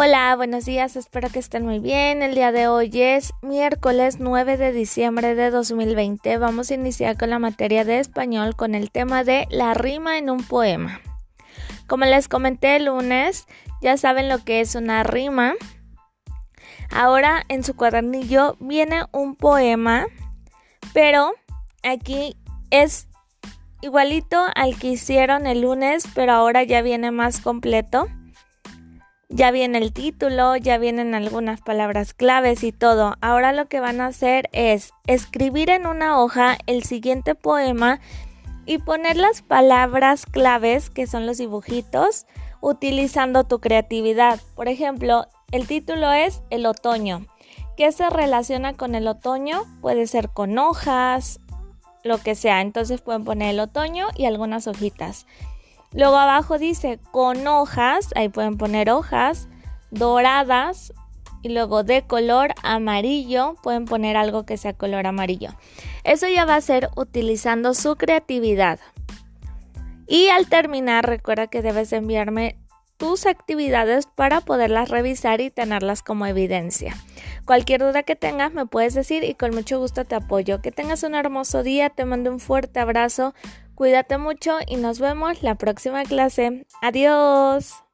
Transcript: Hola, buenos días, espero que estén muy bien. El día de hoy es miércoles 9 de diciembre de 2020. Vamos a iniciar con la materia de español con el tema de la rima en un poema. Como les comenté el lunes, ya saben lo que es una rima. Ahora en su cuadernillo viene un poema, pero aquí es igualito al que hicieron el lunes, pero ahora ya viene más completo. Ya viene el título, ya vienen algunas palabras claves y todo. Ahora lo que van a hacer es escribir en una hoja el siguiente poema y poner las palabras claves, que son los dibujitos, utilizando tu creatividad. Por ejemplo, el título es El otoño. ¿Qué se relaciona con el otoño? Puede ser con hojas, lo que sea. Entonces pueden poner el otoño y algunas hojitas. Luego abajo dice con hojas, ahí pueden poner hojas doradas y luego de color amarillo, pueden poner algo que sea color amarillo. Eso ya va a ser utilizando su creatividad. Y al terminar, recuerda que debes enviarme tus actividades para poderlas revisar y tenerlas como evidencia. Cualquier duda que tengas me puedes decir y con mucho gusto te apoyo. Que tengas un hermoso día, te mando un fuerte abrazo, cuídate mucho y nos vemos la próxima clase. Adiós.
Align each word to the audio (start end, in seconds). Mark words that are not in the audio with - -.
Hola, 0.00 0.36
buenos 0.36 0.64
días, 0.64 0.94
espero 0.94 1.28
que 1.28 1.40
estén 1.40 1.66
muy 1.66 1.80
bien. 1.80 2.22
El 2.22 2.36
día 2.36 2.52
de 2.52 2.68
hoy 2.68 2.88
es 2.94 3.32
miércoles 3.42 4.20
9 4.20 4.56
de 4.56 4.70
diciembre 4.70 5.34
de 5.34 5.50
2020. 5.50 6.38
Vamos 6.38 6.70
a 6.70 6.74
iniciar 6.74 7.18
con 7.18 7.30
la 7.30 7.40
materia 7.40 7.84
de 7.84 7.98
español 7.98 8.54
con 8.54 8.76
el 8.76 8.92
tema 8.92 9.24
de 9.24 9.48
la 9.50 9.74
rima 9.74 10.16
en 10.16 10.30
un 10.30 10.44
poema. 10.44 11.00
Como 11.88 12.04
les 12.04 12.28
comenté 12.28 12.76
el 12.76 12.84
lunes, 12.84 13.48
ya 13.82 13.96
saben 13.96 14.28
lo 14.28 14.38
que 14.44 14.60
es 14.60 14.76
una 14.76 15.02
rima. 15.02 15.54
Ahora 16.92 17.42
en 17.48 17.64
su 17.64 17.74
cuadernillo 17.74 18.56
viene 18.60 19.02
un 19.10 19.34
poema, 19.34 20.06
pero 20.92 21.32
aquí 21.82 22.36
es 22.70 23.08
igualito 23.80 24.46
al 24.54 24.78
que 24.78 24.90
hicieron 24.90 25.48
el 25.48 25.62
lunes, 25.62 26.04
pero 26.14 26.34
ahora 26.34 26.62
ya 26.62 26.82
viene 26.82 27.10
más 27.10 27.40
completo. 27.40 28.06
Ya 29.30 29.50
viene 29.50 29.76
el 29.76 29.92
título, 29.92 30.56
ya 30.56 30.78
vienen 30.78 31.14
algunas 31.14 31.60
palabras 31.60 32.14
claves 32.14 32.64
y 32.64 32.72
todo. 32.72 33.16
Ahora 33.20 33.52
lo 33.52 33.68
que 33.68 33.78
van 33.78 34.00
a 34.00 34.06
hacer 34.06 34.48
es 34.52 34.92
escribir 35.06 35.68
en 35.68 35.86
una 35.86 36.18
hoja 36.18 36.56
el 36.66 36.82
siguiente 36.82 37.34
poema 37.34 38.00
y 38.64 38.78
poner 38.78 39.18
las 39.18 39.42
palabras 39.42 40.24
claves, 40.24 40.88
que 40.88 41.06
son 41.06 41.26
los 41.26 41.36
dibujitos, 41.36 42.26
utilizando 42.62 43.44
tu 43.44 43.60
creatividad. 43.60 44.40
Por 44.54 44.68
ejemplo, 44.68 45.26
el 45.52 45.66
título 45.66 46.10
es 46.10 46.42
El 46.48 46.64
otoño. 46.64 47.26
¿Qué 47.76 47.92
se 47.92 48.08
relaciona 48.08 48.72
con 48.74 48.94
el 48.94 49.06
otoño? 49.06 49.64
Puede 49.82 50.06
ser 50.06 50.30
con 50.30 50.56
hojas, 50.56 51.38
lo 52.02 52.16
que 52.18 52.34
sea. 52.34 52.62
Entonces 52.62 53.02
pueden 53.02 53.24
poner 53.24 53.50
el 53.50 53.60
otoño 53.60 54.08
y 54.16 54.24
algunas 54.24 54.66
hojitas. 54.66 55.26
Luego 55.92 56.16
abajo 56.16 56.58
dice 56.58 56.98
con 57.10 57.46
hojas, 57.46 58.10
ahí 58.14 58.28
pueden 58.28 58.58
poner 58.58 58.90
hojas 58.90 59.48
doradas 59.90 60.92
y 61.42 61.50
luego 61.50 61.84
de 61.84 62.02
color 62.02 62.54
amarillo, 62.62 63.54
pueden 63.62 63.84
poner 63.84 64.16
algo 64.16 64.44
que 64.44 64.56
sea 64.56 64.72
color 64.72 65.06
amarillo. 65.06 65.50
Eso 66.04 66.26
ya 66.28 66.44
va 66.44 66.56
a 66.56 66.60
ser 66.60 66.90
utilizando 66.96 67.74
su 67.74 67.96
creatividad. 67.96 68.80
Y 70.06 70.28
al 70.28 70.48
terminar, 70.48 71.06
recuerda 71.06 71.46
que 71.46 71.62
debes 71.62 71.92
enviarme 71.92 72.56
tus 72.96 73.26
actividades 73.26 74.06
para 74.06 74.40
poderlas 74.40 74.88
revisar 74.88 75.40
y 75.40 75.50
tenerlas 75.50 76.02
como 76.02 76.26
evidencia. 76.26 76.96
Cualquier 77.46 77.80
duda 77.80 78.02
que 78.02 78.16
tengas 78.16 78.52
me 78.52 78.66
puedes 78.66 78.94
decir 78.94 79.22
y 79.22 79.34
con 79.34 79.54
mucho 79.54 79.78
gusto 79.78 80.04
te 80.04 80.16
apoyo. 80.16 80.60
Que 80.60 80.72
tengas 80.72 81.04
un 81.04 81.14
hermoso 81.14 81.62
día, 81.62 81.90
te 81.90 82.04
mando 82.04 82.32
un 82.32 82.40
fuerte 82.40 82.80
abrazo, 82.80 83.34
cuídate 83.78 84.18
mucho 84.18 84.58
y 84.66 84.74
nos 84.74 84.98
vemos 84.98 85.44
la 85.44 85.54
próxima 85.54 86.02
clase. 86.02 86.66
Adiós. 86.82 87.87